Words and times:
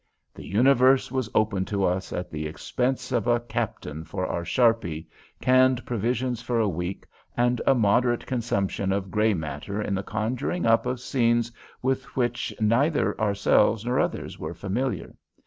The 0.33 0.47
universe 0.47 1.11
was 1.11 1.29
open 1.35 1.63
to 1.65 1.83
us 1.85 2.11
at 2.11 2.31
the 2.31 2.47
expense 2.47 3.11
of 3.11 3.27
a 3.27 3.39
captain 3.39 4.03
for 4.03 4.25
our 4.25 4.43
sharpie, 4.43 5.05
canned 5.41 5.85
provisions 5.85 6.41
for 6.41 6.59
a 6.59 6.67
week, 6.67 7.05
and 7.37 7.61
a 7.67 7.75
moderate 7.75 8.25
consumption 8.25 8.91
of 8.91 9.11
gray 9.11 9.35
matter 9.35 9.79
in 9.79 9.93
the 9.93 10.01
conjuring 10.01 10.65
up 10.65 10.87
of 10.87 10.99
scenes 11.01 11.51
with 11.83 12.03
which 12.17 12.51
neither 12.59 13.15
ourselves 13.21 13.85
nor 13.85 13.99
others 13.99 14.39
were 14.39 14.55
familiar. 14.55 15.13